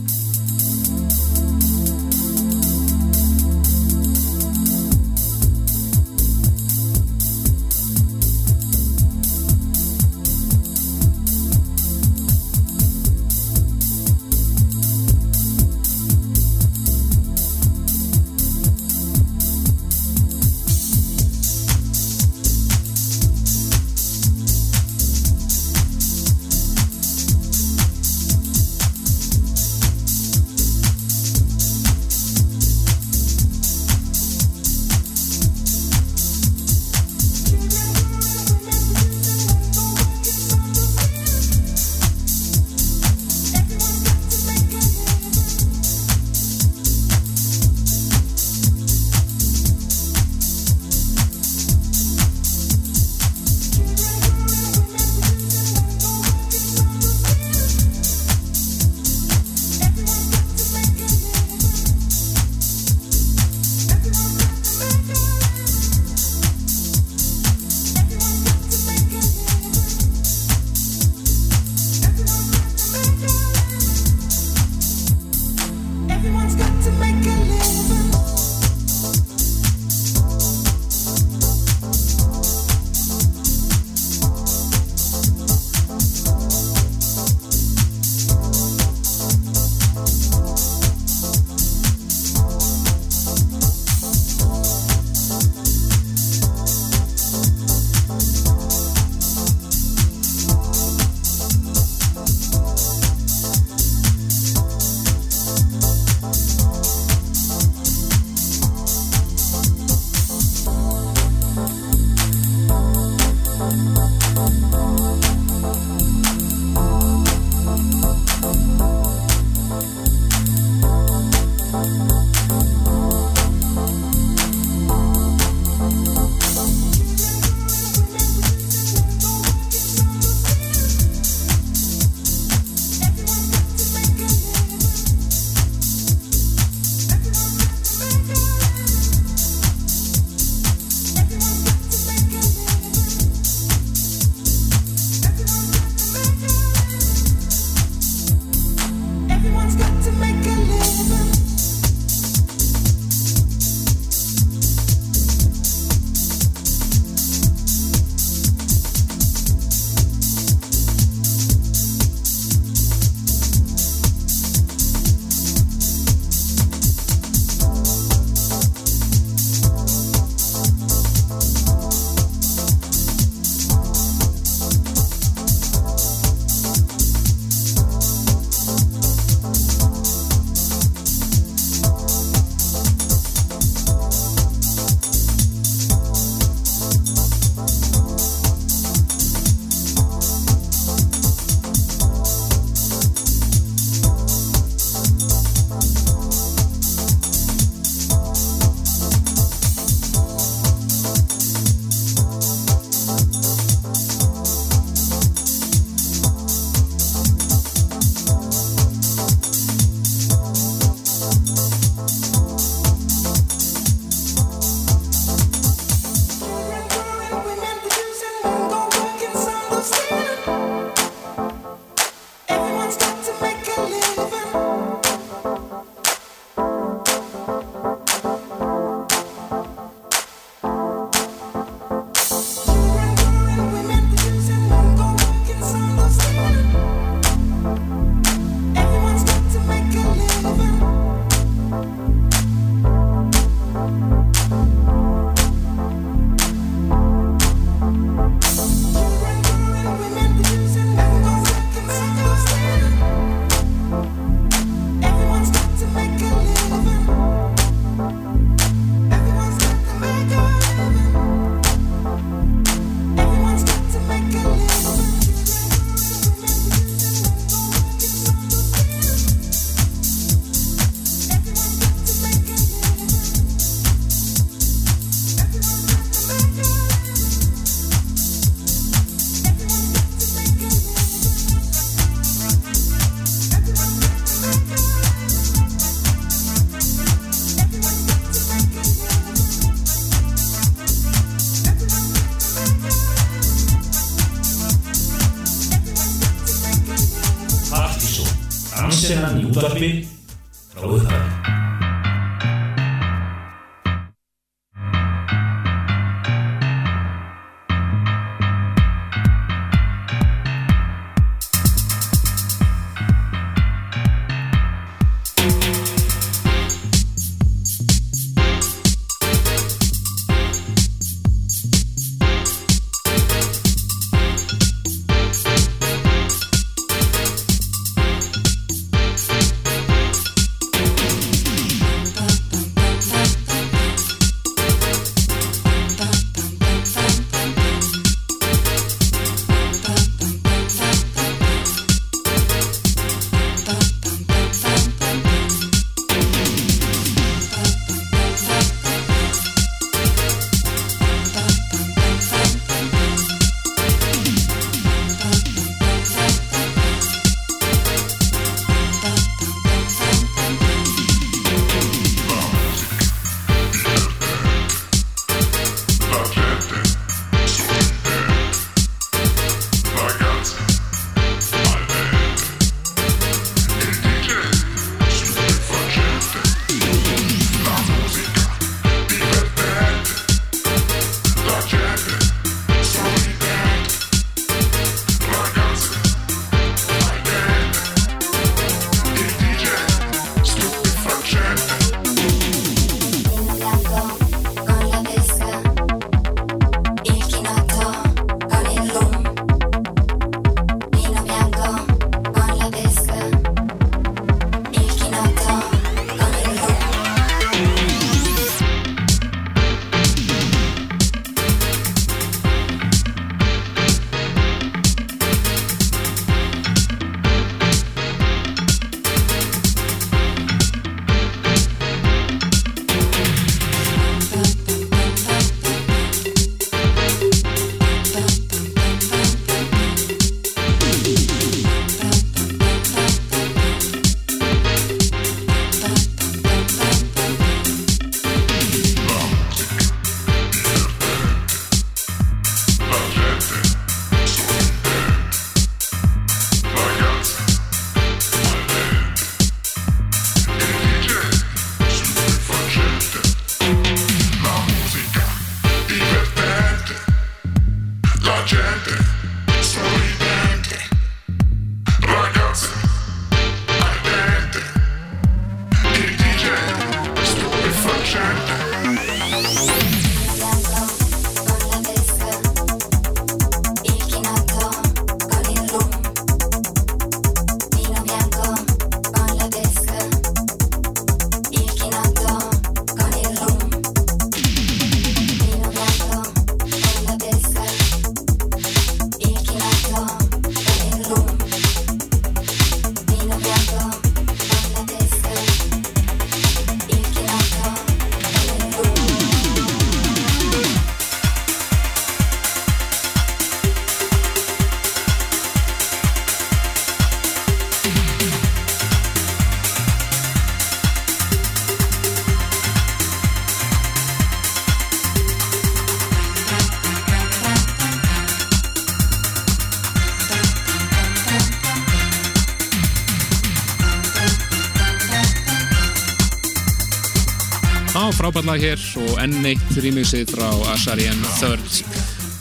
frábært 528.18 528.48
lag 528.48 528.62
hér 528.62 528.82
og 529.04 529.20
enn 529.22 529.46
eitt 529.46 529.76
rýmingsið 529.78 530.32
frá 530.34 530.48
Asarian 530.74 531.20
Third. 531.38 531.82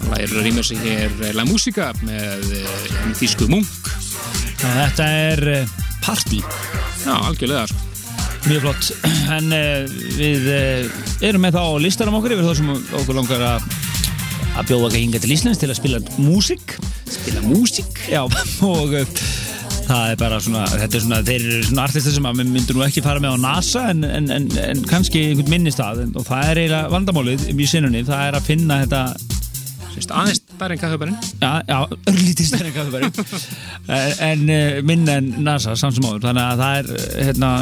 Það 0.07 0.23
er 0.23 0.35
rýmingsið 0.47 0.85
hér 0.87 1.35
La 1.37 1.45
Musica 1.49 1.91
með 2.07 2.47
uh, 2.63 2.87
þýsku 3.19 3.49
munk. 3.53 3.91
Þetta 4.63 5.09
er 5.27 5.43
uh, 5.53 5.75
party. 6.05 6.41
Já, 7.05 7.13
algjörlega 7.19 7.67
sko. 7.69 7.83
Mjög 8.47 8.65
flott. 8.65 8.91
En 9.37 9.53
uh, 9.53 9.99
við 10.17 10.49
erum 11.27 11.45
með 11.45 11.59
þá 11.59 11.65
listanum 11.83 12.17
okkur 12.21 12.37
yfir 12.37 12.49
þá 12.49 12.55
sem 12.63 12.73
okkur 13.03 13.21
langar 13.21 13.47
að 13.51 13.69
að 14.57 14.71
bjóða 14.71 14.89
ekki 14.89 15.03
hinga 15.03 15.21
til 15.21 15.33
Íslands 15.35 15.61
til 15.61 15.69
að 15.69 15.79
spila 15.83 15.99
músík. 16.17 16.77
Spila 17.13 17.43
músík? 17.45 17.99
Já, 18.09 18.23
og 18.71 18.97
það 19.87 20.11
er 20.11 20.19
bara 20.21 20.41
svona, 20.43 20.65
þetta 20.73 20.99
er 20.99 21.05
svona, 21.05 21.21
þeir 21.27 21.47
eru 21.47 21.63
svona 21.69 21.87
artistar 21.87 22.17
sem 22.17 22.29
að 22.29 22.41
við 22.41 22.53
myndum 22.57 22.81
nú 22.81 22.85
ekki 22.87 23.05
fara 23.05 23.23
með 23.23 23.37
á 23.39 23.45
NASA 23.45 23.87
en, 23.93 24.05
en, 24.09 24.29
en, 24.35 24.49
en 24.63 24.83
kannski 24.91 25.23
einhvern 25.31 25.53
minnistad 25.53 26.03
og 26.07 26.27
það 26.27 26.51
er 26.51 26.61
eiginlega 26.65 26.93
vandamálið 26.95 27.49
í 27.53 27.69
sinunni, 27.71 28.05
það 28.07 28.29
er 28.31 28.39
að 28.41 28.49
finna 28.51 28.81
þetta 28.85 29.03
Sérst, 29.97 30.11
aðeins 30.13 30.43
stærri 30.43 30.77
en 30.77 30.81
kaffebærin 30.83 31.15
Já, 31.41 31.53
já, 31.65 31.79
örlítið 32.11 32.49
stærri 32.51 32.69
en 32.69 32.77
kaffebærin 32.77 33.13
en 34.27 34.43
uh, 34.53 34.81
minna 34.85 35.17
en 35.23 35.31
NASA 35.47 35.77
samt 35.79 35.97
sem 35.97 36.05
áður, 36.05 36.27
þannig 36.27 36.45
að 36.45 36.63
það 36.63 36.81
er 36.81 36.91
eh, 36.97 37.23
hérna, 37.31 37.53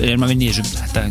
við 0.00 0.08
erum 0.08 0.26
að 0.26 0.32
vinna 0.34 0.48
í 0.48 0.50
þessum 0.50 0.72
þetta, 0.80 1.04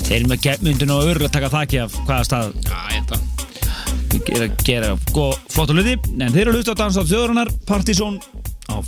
þeir 0.00 0.16
eru 0.18 0.32
með 0.32 0.66
myndun 0.66 0.94
og 0.96 1.12
örl 1.12 1.28
að 1.28 1.36
taka 1.36 1.52
þakki 1.52 1.82
af 1.84 2.00
hvaða 2.08 2.28
stað 2.30 2.56
Já, 2.66 2.80
ég 2.96 4.32
er 4.32 4.46
að. 4.48 4.58
gera 4.66 4.94
flott 5.12 5.70
og 5.70 5.78
luti 5.78 5.94
en 6.18 6.34
þeir 6.34 6.42
eru 6.42 6.52
að 6.52 6.58
hlusta 6.58 6.74
á 6.74 6.80
Danstátt 6.82 7.12
þjóðrunar 7.12 7.52
Partizón 7.68 8.18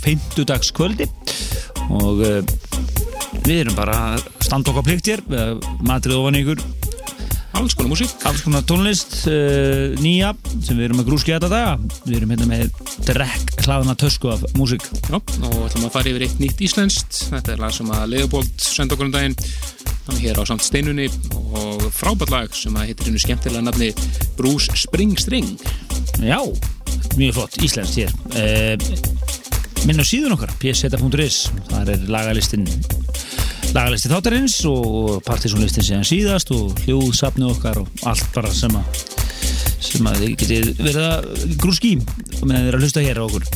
á 0.05 0.07
feintudagskvöldi 0.07 1.07
og 1.89 2.21
uh, 2.21 2.41
við 3.45 3.63
erum 3.63 3.77
bara 3.77 3.97
að 4.13 4.25
standa 4.45 4.71
okkar 4.71 4.85
plikt 4.85 5.09
hér 5.09 5.23
matrið 5.85 6.19
ofan 6.19 6.37
ykkur. 6.39 6.61
Alls 7.55 7.73
konar 7.73 7.93
músík. 7.93 8.11
Alls 8.27 8.41
konar 8.43 8.65
tónlist 8.67 9.15
uh, 9.31 9.95
nýja 10.01 10.33
sem 10.51 10.75
við 10.75 10.89
erum 10.89 11.01
að 11.01 11.09
grúski 11.09 11.33
þetta 11.33 11.49
daga. 11.49 11.75
Við 12.05 12.17
erum 12.19 12.33
hérna 12.35 12.49
með 12.49 12.65
drekk 13.07 13.65
hlaðna 13.65 13.95
tösku 13.97 14.29
af 14.33 14.43
músík. 14.59 14.85
Já, 15.07 15.17
og 15.17 15.57
ætlum 15.69 15.87
að 15.87 15.93
fara 15.95 16.11
yfir 16.11 16.27
eitt 16.27 16.41
nýtt 16.41 16.65
íslenskt. 16.67 17.21
Þetta 17.31 17.55
er 17.55 17.63
lag 17.63 17.73
sem 17.73 17.89
að 17.95 18.09
Leopold 18.13 18.53
senda 18.61 18.97
okkur 18.97 19.09
um 19.09 19.15
daginn. 19.15 19.37
Hann 20.05 20.19
er 20.19 20.21
hér 20.21 20.41
á 20.41 20.43
samt 20.45 20.65
steinunni 20.65 21.07
og 21.33 21.87
frábært 21.95 22.33
lag 22.33 22.53
sem 22.53 22.75
að 22.77 22.91
heitir 22.91 23.09
hennu 23.09 23.21
skemmtilega 23.23 23.65
nafni 23.65 23.89
Bruce 24.37 24.75
Springstring 24.77 25.55
Já, 26.21 26.37
mjög 27.17 27.33
flott, 27.39 27.57
íslenskt 27.65 27.97
hér. 27.97 28.13
Uh, 28.35 29.24
minn 29.85 30.01
á 30.01 30.05
síðun 30.05 30.33
okkar 30.33 30.53
pseta.is, 30.61 31.39
þar 31.69 31.91
er 31.93 32.07
lagalistin 32.09 32.65
lagalisti 33.75 34.09
þáttarins 34.09 34.55
og 34.69 35.19
partysónlistin 35.27 35.85
síðan 35.85 36.07
síðast 36.07 36.51
og 36.55 36.73
hljóðsafni 36.85 37.45
okkar 37.49 37.81
og 37.83 38.05
allt 38.07 38.27
bara 38.35 38.53
sem 38.55 38.73
að 38.79 39.03
sem 39.85 40.09
að 40.09 40.21
þið 40.23 40.35
getið 40.41 40.69
verið 40.79 41.05
að 41.05 41.55
grúski 41.61 41.93
með 42.41 42.57
að 42.57 42.67
vera 42.69 42.79
að 42.79 42.85
hlusta 42.85 43.05
hér 43.05 43.21
á 43.21 43.23
okkur 43.27 43.49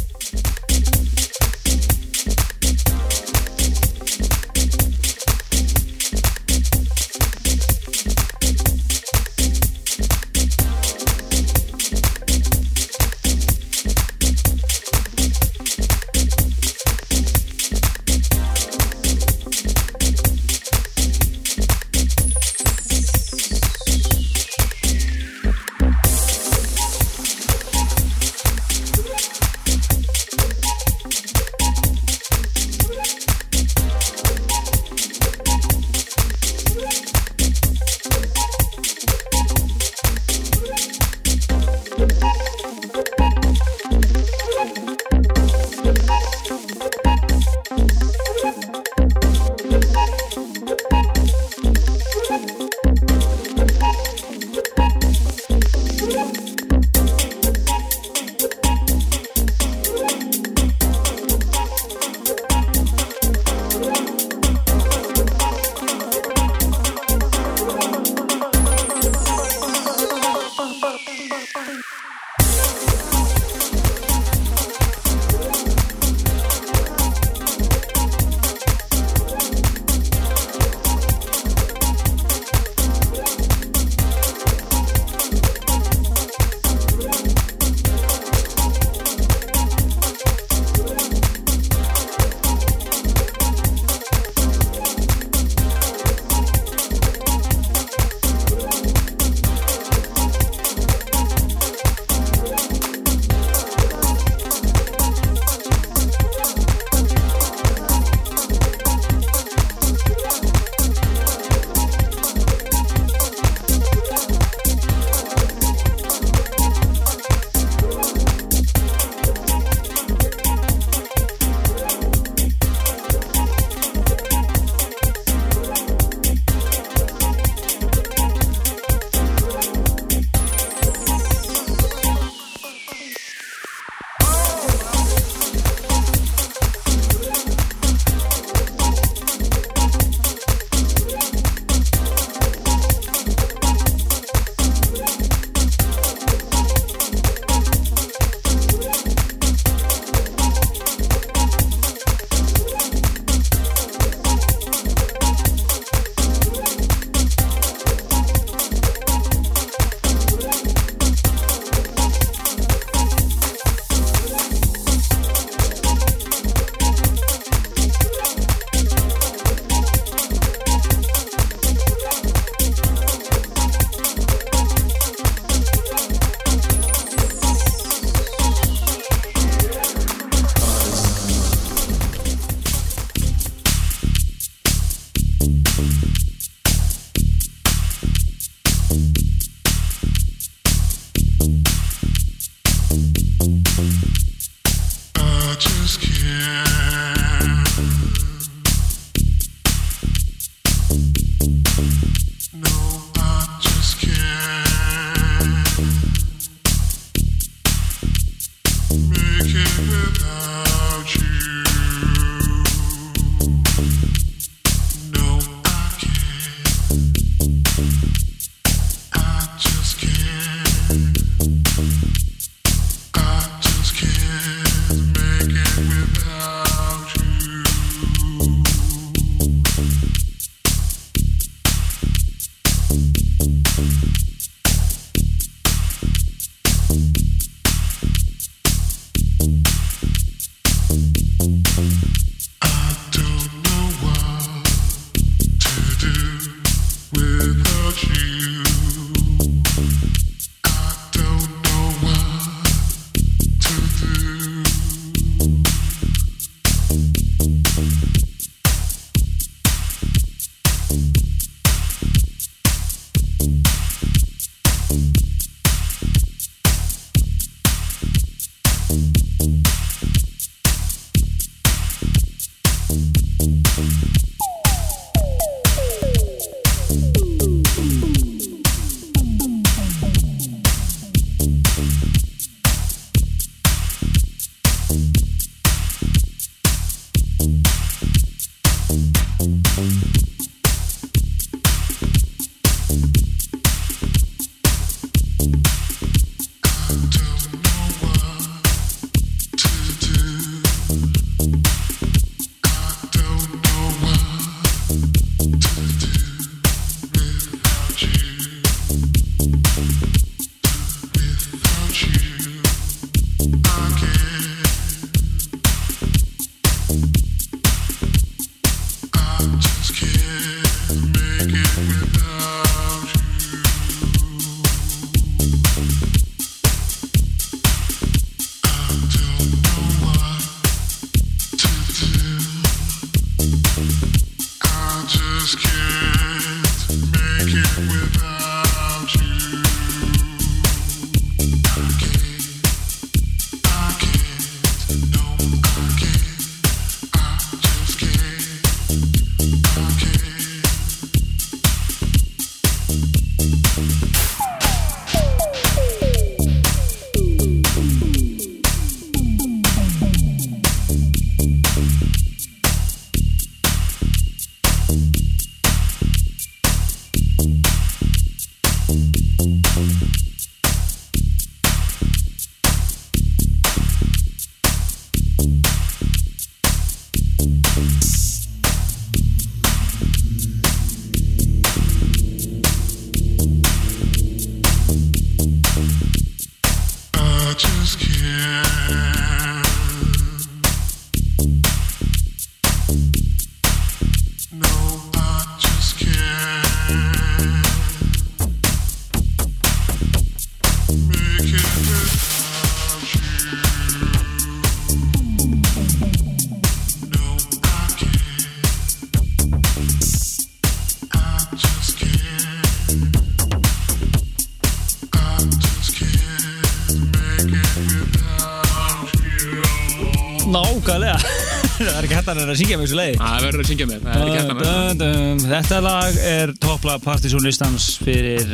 Nákvæmlega. 420.49 421.17
Það 421.79 421.95
er 421.95 422.05
ekki 422.05 422.15
hægt 422.17 422.29
að 422.33 422.49
syngja 422.59 422.75
með 422.75 422.81
þessu 422.83 422.97
leiði 422.99 423.19
Það 423.19 423.43
verður 423.45 423.61
að 423.61 423.67
syngja 423.69 423.85
með, 423.87 424.07
að 424.11 425.03
Þetta 425.45 425.77
lag 425.85 426.17
er 426.27 426.51
topplag 426.59 427.03
partysónlistans 427.05 427.85
fyrir 428.03 428.51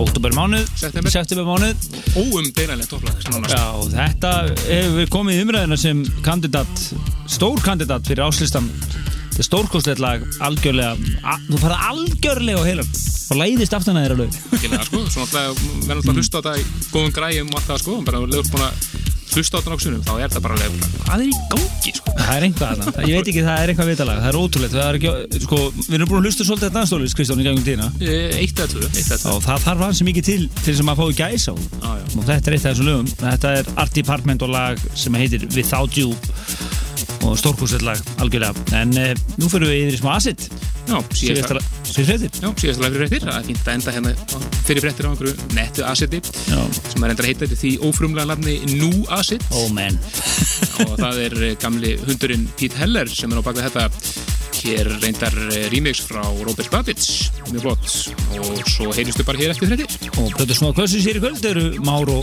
oktober 0.00 0.36
mánuð 0.38 0.70
September. 0.80 1.44
mánuð 1.50 1.86
Óumbeyrænlega 2.16 2.88
topplag 2.88 3.26
nánast. 3.28 3.52
Já, 3.52 3.66
þetta 3.98 4.32
hefur 4.62 5.12
komið 5.18 5.36
í 5.36 5.44
umræðina 5.44 5.80
sem 5.84 6.00
kandidat 6.24 6.86
stór 7.28 7.60
kandidat 7.66 8.08
fyrir 8.08 8.24
áslistan 8.24 8.70
þetta 8.72 9.40
er 9.42 9.48
stórkostlegt 9.48 10.02
lag 10.02 10.24
algjörlega, 10.44 10.96
þú 11.48 11.60
farið 11.60 11.86
algjörlega 11.90 12.60
á 12.60 12.68
heilan 12.68 12.90
og 13.32 13.38
læðist 13.40 13.76
aftan 13.76 13.96
að 13.96 14.04
þér 14.06 14.14
alveg. 14.16 14.34
Sko. 14.86 15.04
Svo 15.08 15.24
náttúrulega 15.24 15.52
verður 15.86 15.96
alltaf 15.96 16.12
að 16.12 16.18
hlusta 16.20 16.36
á 16.36 16.42
þetta 16.42 16.56
í 16.58 16.66
góðum 16.92 17.14
græjum 17.16 17.52
og 17.52 17.60
allt 17.60 17.70
það 17.70 17.82
sko, 17.84 17.94
hlusta 19.36 19.56
á 19.56 19.58
þetta 19.60 19.72
náksunum, 19.74 20.02
þá 20.06 20.12
er 20.16 20.28
þetta 20.32 20.42
bara 20.44 20.56
alveg, 20.58 20.86
hvað 21.02 21.22
er 21.22 21.26
í 21.26 21.36
gangi, 21.52 21.92
sko? 21.98 22.14
það 22.22 22.34
er 22.36 22.46
einhvað 22.46 22.82
þarna, 22.82 23.06
ég 23.08 23.16
veit 23.18 23.30
ekki 23.32 23.44
það 23.46 23.62
er 23.62 23.72
einhvað 23.72 23.90
vitalag. 23.92 24.20
Það 24.22 24.30
er 24.32 24.38
ótrúlegt, 24.42 24.76
það 24.76 24.88
er 24.92 24.98
ekki, 25.00 25.40
sko 25.46 25.58
við 25.88 25.96
erum 25.98 26.10
búin 26.12 26.20
að 26.22 26.28
hlusta 26.28 26.46
svolítið 26.48 26.68
að 26.70 26.76
dansdólis, 26.78 27.16
Kristján, 27.18 27.42
í 27.42 27.46
gangum 27.48 27.66
tína 27.66 27.88
Eh, 28.02 28.38
Eitt 28.42 28.58
eða 28.62 28.68
tvö, 28.72 28.90
það 29.46 29.66
þarf 29.66 29.84
hansi 29.86 30.06
mikið 30.08 30.28
til 30.28 30.40
til 30.62 30.68
þess 30.72 30.82
að 30.82 30.88
maður 30.90 31.12
fái 31.12 31.18
gæs 31.22 31.48
á. 31.48 31.54
Já. 31.56 31.92
og 32.18 32.24
þetta 32.28 32.50
er 32.50 32.56
eitt 32.56 32.64
af 32.66 32.72
þessum 32.72 32.88
lögum. 32.90 33.10
Þetta 33.22 33.52
er 33.58 33.72
Art 33.82 33.94
Department 33.96 34.42
og 34.46 34.52
lag 34.52 34.80
sem 34.94 35.14
heitir 35.18 35.46
Without 35.56 35.96
You 35.98 36.12
og 37.22 37.38
stórkostlegt 37.38 37.86
lag, 37.86 38.02
algjörlega. 38.22 38.54
En 38.78 38.92
e, 38.98 39.12
nú 39.38 39.48
fyrir 39.52 39.70
við 39.70 39.82
yfir 39.86 39.96
í 39.96 40.02
smá 40.02 40.16
Já, 40.82 40.98
síðast 41.14 41.52
síðasta, 41.92 42.88
fyrir 42.90 43.04
fréttir, 43.04 43.22
það 43.22 43.36
er 43.36 43.44
fínt 43.46 43.68
að 43.68 43.76
enda 43.76 43.92
hérna 43.94 44.12
fyrir 44.66 44.82
fréttir 44.82 45.06
á 45.06 45.10
einhverju 45.12 45.34
nettu 45.54 45.84
Já. 46.48 46.58
sem 46.90 47.04
er 47.04 47.12
enda 47.12 47.22
að 47.22 47.28
heita 47.28 47.44
þetta 47.46 47.58
því 47.60 47.72
ófrumlega 47.86 48.30
nafni 48.32 48.56
Nú 48.80 48.90
Acid. 49.14 49.44
Oh 49.54 49.68
man. 49.74 49.98
Og 50.88 50.96
það 50.98 51.22
er 51.26 51.38
eh, 51.46 51.56
gamli 51.62 51.94
hundurinn 52.02 52.48
Pete 52.58 52.80
Heller 52.80 53.10
sem 53.10 53.30
er 53.30 53.38
á 53.38 53.46
baka 53.46 53.68
þetta. 53.68 53.88
Hér 54.62 54.90
reyndar 55.02 55.38
eh, 55.52 55.68
remix 55.72 56.02
frá 56.06 56.22
Robert 56.42 56.70
Babbitt 56.72 57.06
mjög 57.52 57.62
flott. 57.68 57.86
Og 58.40 58.66
svo 58.66 58.90
heyristu 58.96 59.26
bara 59.28 59.38
hér 59.38 59.54
eftir 59.54 59.70
fréttir. 59.70 60.10
Og 60.18 60.34
plötu 60.34 60.58
smá 60.58 60.72
kvössu 60.74 61.02
sér 61.04 61.20
í 61.20 61.22
kvöld 61.22 61.46
eru 61.52 61.68
Máro 61.86 62.22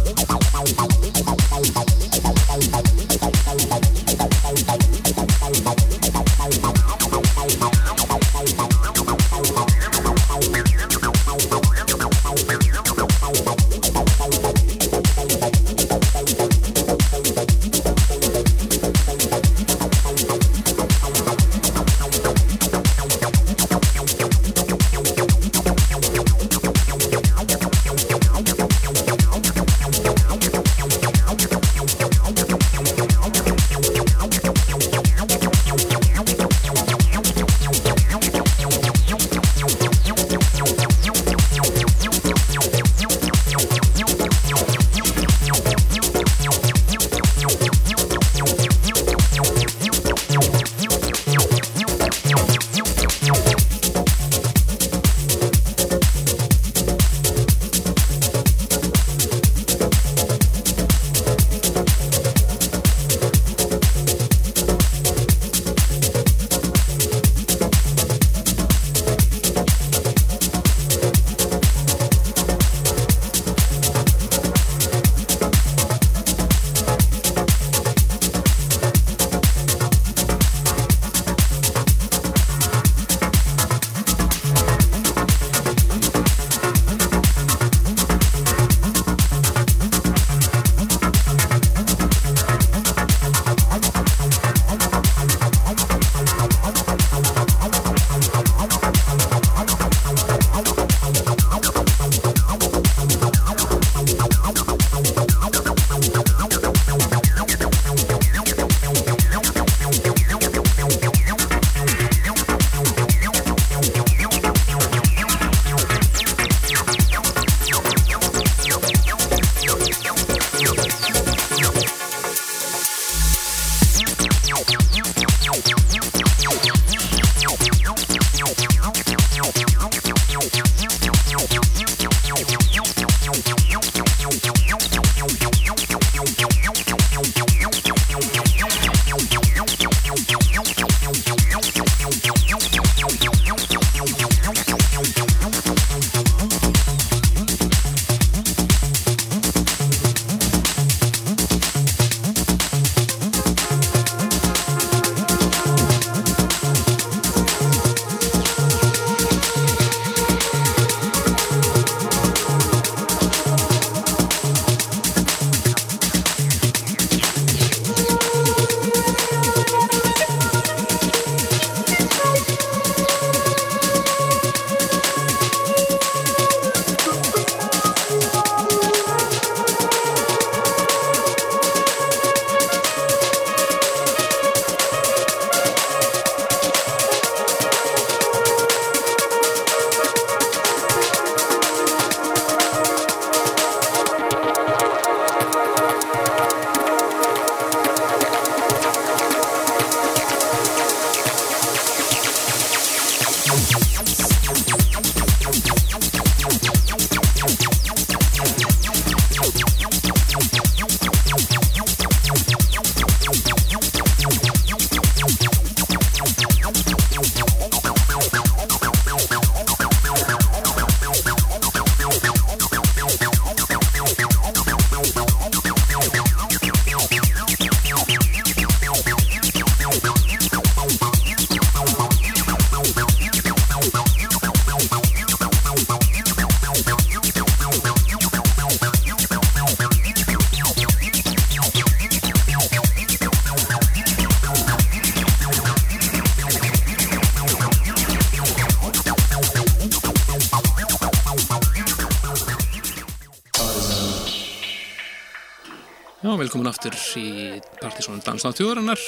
Partisón 258.21 258.27
Dansnátt 258.29 258.59
þjóðarinnar 258.59 259.01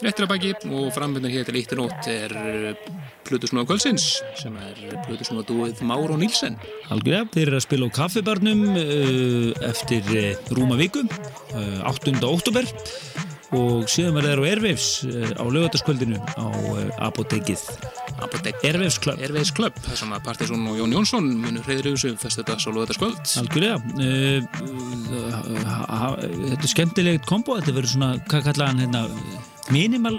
Frettir 0.00 0.24
að 0.24 0.30
baki 0.30 0.50
og 0.70 0.92
frambundan 0.96 1.32
hér 1.32 1.44
til 1.44 1.58
eitt 1.58 1.72
og 1.74 1.82
nótt 1.82 2.06
er 2.08 2.32
Plutusnúa 3.26 3.66
Kvölsins 3.68 4.06
sem 4.38 4.54
er 4.62 4.78
Plutusnúa 5.04 5.44
dúið 5.48 5.82
Máro 5.86 6.16
Nílsen 6.20 6.56
Algjörða, 6.94 7.26
þeir 7.34 7.48
eru 7.48 7.58
að 7.58 7.66
spila 7.66 7.88
á 7.90 7.96
kaffibarnum 7.98 8.62
uh, 8.70 9.50
eftir 9.66 10.06
uh, 10.14 10.54
rúma 10.56 10.78
viku, 10.80 11.02
uh, 11.04 11.90
8. 11.90 12.16
óttúber 12.22 12.70
og 13.56 13.90
síðan 13.90 14.14
verður 14.14 14.36
þeir 14.36 14.44
á 14.46 14.86
uh, 15.10 15.32
á 15.36 15.44
lögataskvöldinu 15.50 16.20
á 16.38 16.46
Apotekið. 17.10 17.64
Apotek 18.22 18.62
Airwaves 18.62 18.98
Club. 19.02 19.18
Airways 19.18 19.50
Club, 19.54 19.76
sem 19.90 20.12
að 20.14 20.22
Partisón 20.28 20.66
og 20.70 20.78
Jón 20.78 20.94
Jónsson 20.94 21.28
munur 21.42 21.66
hreyður 21.66 21.92
yfir 21.92 22.02
sig 22.04 22.18
fyrstu 22.22 22.46
dags 22.46 22.68
og 22.70 22.76
lóða 22.76 22.90
þetta 22.90 22.98
skvöld 23.00 23.34
Algjörlega. 23.42 23.78
Þetta 26.20 26.62
er 26.62 26.72
skemmtilegt 26.74 27.28
kombo, 27.28 27.58
þetta 27.58 27.76
verður 27.76 27.94
svona, 27.94 28.12
hvað 28.30 28.48
kallaði 28.50 28.70
hann 28.70 28.82
hérna, 28.84 29.04
minimal, 29.72 30.16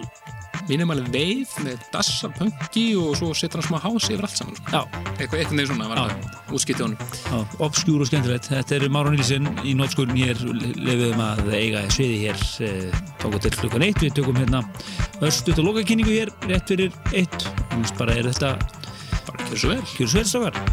Mínum 0.69 0.91
alveg 0.93 1.09
veið 1.13 1.53
með 1.65 1.85
dassa 1.93 2.29
punki 2.35 2.83
og 2.99 3.15
svo 3.17 3.31
setur 3.37 3.61
hann 3.61 3.67
smá 3.69 3.79
hási 3.81 4.13
yfir 4.13 4.27
allt 4.27 4.37
saman. 4.37 4.57
Sko. 4.59 4.81
Eitthvað 5.15 5.39
eitthvað 5.39 5.55
neður 5.57 5.71
svona, 5.71 6.05
útskipti 6.51 6.85
honum. 6.85 7.47
Obskjúr 7.65 8.03
og 8.03 8.09
skemmtilegt. 8.09 8.49
Þetta 8.51 8.77
er 8.77 8.85
Máron 8.93 9.17
Nilsen 9.17 9.49
í 9.67 9.73
nótskurinn 9.77 10.19
hér, 10.19 10.43
lefiðum 10.77 11.23
að 11.25 11.55
eiga 11.57 11.85
sviði 11.93 12.19
hér, 12.27 12.45
eh, 12.67 13.01
tóku 13.23 13.41
til 13.41 13.53
klukkan 13.57 13.87
eitt, 13.87 14.03
við 14.03 14.15
tökum 14.19 14.37
hérna 14.37 14.63
östut 15.25 15.57
og 15.57 15.71
lokakynningu 15.71 16.13
hér, 16.13 16.33
rétt 16.51 16.71
fyrir 16.71 16.93
eitt, 17.11 17.49
þannig 17.71 17.97
bara 17.97 18.19
er 18.19 18.31
þetta, 18.31 18.55
Bara 19.25 19.45
kjör 19.49 19.57
svo 19.57 19.69
vel. 19.69 19.81
Kjör 19.97 20.70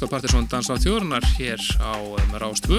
Við 0.00 0.06
erum 0.06 0.16
hlust 0.16 0.16
á 0.16 0.16
Partiðsson 0.16 0.46
Dansa 0.48 0.72
á 0.72 0.80
þjóðurnar 0.80 1.24
hér 1.36 1.60
á 1.76 1.92
um, 2.00 2.30
Rás 2.40 2.60
2 2.64 2.78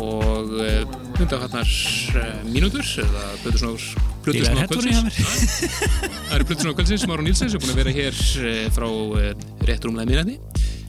og 0.00 0.54
uh, 0.56 0.84
undanfarnar 1.20 1.68
uh, 2.16 2.30
mínútur 2.48 2.84
eða 3.02 3.24
Plutusnóður 3.42 3.84
Það 5.12 6.32
eru 6.38 6.48
Plutusnóður 6.48 6.78
kvöldsins, 6.78 7.04
Máru 7.10 7.26
Nílsens 7.26 7.52
er 7.52 7.60
búin 7.60 7.74
að 7.74 7.82
vera 7.82 7.94
hér 7.98 8.16
uh, 8.16 8.64
frá 8.72 8.88
uh, 8.88 9.28
rétt 9.68 9.84
rúmlega 9.84 10.08
minnandi 10.08 10.38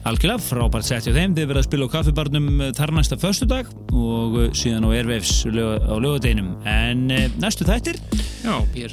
algjörlega, 0.08 0.40
frábært 0.42 0.86
sett 0.88 1.06
hjá 1.08 1.14
þeim. 1.14 1.34
Þið 1.36 1.48
verða 1.50 1.62
að 1.62 1.66
spila 1.68 1.88
á 1.88 1.92
kaffibarnum 1.92 2.48
eh, 2.62 2.70
þar 2.76 2.92
næsta 2.96 3.18
föstudag 3.20 3.70
og 3.92 4.38
eh, 4.44 4.50
síðan 4.56 4.86
á 4.88 4.90
lög- 5.52 5.84
á 5.84 5.94
lögadeginum. 6.00 6.50
En 6.68 7.04
eh, 7.14 7.26
næstu 7.42 7.66
þættir, 7.68 7.98
Já, 8.48 8.56
hér 8.72 8.92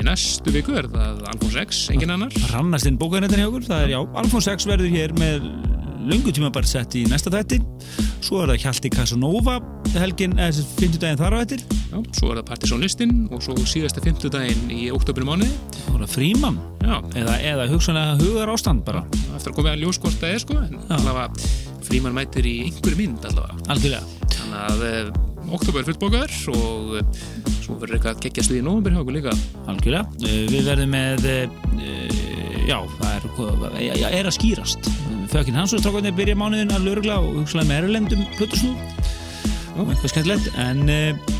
í 0.00 0.04
næstu 0.06 0.52
viku 0.54 0.72
er 0.80 0.86
það 0.88 1.18
Alfons 1.28 1.56
X, 1.66 1.80
engin 1.92 2.14
annar 2.14 2.32
rannast 2.54 2.88
inn 2.88 2.96
bókarnettin 2.96 3.42
hjá 3.42 3.48
okkur. 3.50 3.66
Það 3.68 3.82
er 3.84 3.90
já, 3.92 3.98
Alfons 4.22 4.48
X 4.54 4.64
verður 4.68 4.94
hér 4.94 5.12
með 5.20 5.44
löngu 6.06 6.32
tíma 6.32 6.48
bara 6.54 6.68
sett 6.70 6.94
í 6.96 7.02
næsta 7.10 7.28
þætti. 7.34 7.58
Svo 8.24 8.40
er 8.40 8.54
það 8.54 8.62
Hjalti 8.62 8.90
Casanova 8.94 9.58
helgin, 9.96 10.38
eða 10.38 10.48
þessi 10.54 10.64
fimmtudaginn 10.80 11.20
þar 11.20 11.36
á 11.36 11.38
eftir. 11.44 11.66
Já, 11.90 11.98
svo 12.16 12.30
er 12.32 12.40
það 12.40 12.48
Partiðsson 12.54 12.84
listin 12.86 13.14
og 13.28 13.44
svo 13.44 13.58
síðasta 13.68 14.02
fimmtudaginn 14.04 14.72
í 14.72 14.88
oktoberu 14.94 15.28
mánuði 15.28 15.52
það 15.92 16.10
Fríman, 16.16 16.58
Já, 16.86 16.96
eða, 17.18 17.36
eða 17.52 17.68
hugsanlega 17.70 18.16
hugar 18.22 18.52
ástand 18.52 18.84
bara. 18.86 19.04
eftir 19.36 19.52
að 19.52 19.56
koma 19.58 19.72
að 19.74 19.84
ljós 19.84 20.00
hvort 20.00 20.20
það 20.20 20.34
er 20.34 20.42
sko 20.44 20.58
en 20.62 20.76
allavega 20.96 21.48
fríman 21.86 22.14
mætir 22.16 22.46
í 22.48 22.56
einhverju 22.66 22.98
mynd 23.00 23.24
allavega 23.30 23.72
Algjörlega. 23.74 24.28
þannig 24.36 24.60
að 24.60 24.84
uh, 24.86 25.35
oktober 25.54 25.82
er 25.82 25.86
fullbókaður 25.90 26.34
og 26.54 26.94
uh, 26.98 27.24
svo 27.62 27.76
verður 27.80 27.96
eitthvað 27.98 28.12
að 28.16 28.22
gegja 28.26 28.44
stuði 28.46 28.60
í 28.62 28.66
nóvambir 28.66 28.94
hjá 28.96 29.00
okkur 29.02 29.16
líka 29.16 29.34
Algjörlega. 29.70 30.26
Eh, 30.26 30.44
Við 30.52 30.68
verðum 30.70 30.92
með, 30.94 31.24
eh, 31.30 32.66
já, 32.68 32.78
það 32.98 33.14
er, 33.16 33.96
já, 34.00 34.10
er 34.20 34.28
að 34.30 34.36
skýrast. 34.36 34.90
Fökin 35.32 35.58
hans 35.58 35.74
og 35.74 35.82
strákarnir 35.82 36.14
byrja 36.16 36.36
mánuðin 36.38 36.70
að 36.76 36.86
lörgla 36.86 37.16
og 37.22 37.40
hugsalega 37.40 37.70
með 37.72 37.88
erlendum 37.88 38.22
plötusnúð 38.36 38.78
og 39.76 39.90
eitthvað 39.92 40.12
skemmtilegt. 40.12 40.46
En 40.62 40.84
uh, 40.86 41.34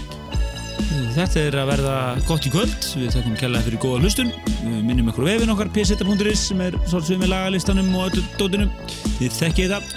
þetta 1.16 1.45
er 1.47 1.59
að 1.62 1.70
verða 1.70 1.97
gott 2.28 2.49
í 2.49 2.53
kvöld. 2.53 2.89
Við 2.99 3.15
þakkum 3.15 3.39
kærlega 3.41 3.69
fyrir 3.69 3.83
góða 3.85 4.03
hlustun. 4.03 4.35
Við 4.65 4.81
minnum 4.91 5.12
ykkur 5.12 5.28
vefin 5.31 5.55
okkar, 5.55 5.70
pseta.is 5.77 6.49
sem 6.51 6.65
er 6.66 6.77
svolítið 6.91 7.23
með 7.23 7.33
lagalistanum 7.37 7.95
og 7.95 8.11
öllu 8.11 8.27
dótunum. 8.41 8.74
Þið 9.20 9.39
þekkið 9.41 9.77
það. 9.77 9.95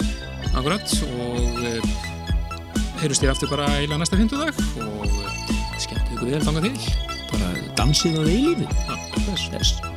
akkurat 0.50 0.96
og 1.10 2.09
heyrjumst 3.00 3.24
þér 3.24 3.32
aftur 3.32 3.52
bara 3.52 3.68
eila 3.80 4.00
næsta 4.00 4.18
fimmtudag 4.20 4.58
og 4.84 5.06
uh, 5.06 5.30
skemmt 5.80 6.12
ykkur 6.12 6.34
vel 6.34 6.42
þangað 6.44 6.68
til 6.68 7.08
Bara 7.30 7.52
dansið 7.78 8.18
á 8.18 8.22
eilífi. 8.26 8.66
Já, 8.66 8.94
þess. 9.28 9.48
Þess. 9.54 9.89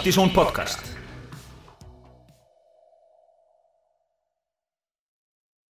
Partizón 0.00 0.30
podcast 0.30 0.49